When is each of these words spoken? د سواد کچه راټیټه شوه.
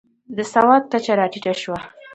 د 0.35 0.39
سواد 0.53 0.83
کچه 0.91 1.13
راټیټه 1.19 1.53
شوه. 1.61 1.77